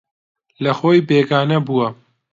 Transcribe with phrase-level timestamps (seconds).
[0.63, 1.89] لەخۆی بێگانە بووە